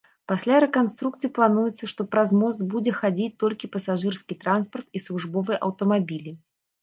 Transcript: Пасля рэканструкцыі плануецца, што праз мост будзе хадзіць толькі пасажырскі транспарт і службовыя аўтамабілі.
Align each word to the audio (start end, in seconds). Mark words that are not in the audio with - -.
Пасля 0.29 0.55
рэканструкцыі 0.63 1.29
плануецца, 1.37 1.89
што 1.91 2.05
праз 2.13 2.29
мост 2.39 2.63
будзе 2.71 2.91
хадзіць 2.99 3.29
толькі 3.45 3.71
пасажырскі 3.75 4.33
транспарт 4.45 4.87
і 5.01 5.05
службовыя 5.09 5.57
аўтамабілі. 5.69 6.33